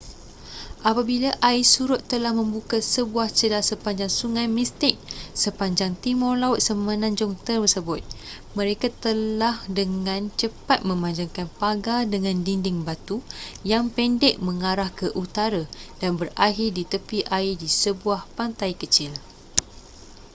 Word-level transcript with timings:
apabila 0.89 1.29
air 1.49 1.61
surut 1.75 2.01
telah 2.11 2.31
membuka 2.39 2.77
sebuah 2.95 3.27
celah 3.37 3.61
sepanjang 3.71 4.09
sungai 4.19 4.47
mystic 4.57 4.95
sepanjang 5.43 5.93
timur 6.03 6.33
laut 6.43 6.57
semenanjung 6.67 7.33
tersebut 7.47 8.01
mereka 8.57 8.87
telah 9.05 9.55
dengan 9.79 10.21
cepat 10.41 10.79
memanjangkan 10.89 11.45
pagar 11.59 11.99
dengan 12.13 12.33
dinding 12.47 12.79
batu 12.87 13.17
yang 13.71 13.85
pendek 13.95 14.35
mengarah 14.47 14.89
ke 14.99 15.07
utara 15.23 15.63
dan 16.01 16.11
berakhir 16.19 16.69
di 16.77 16.81
tepi 16.91 17.19
air 17.37 17.53
di 17.63 17.69
sebuah 17.83 18.21
pantai 18.37 18.71
kecil 18.81 19.11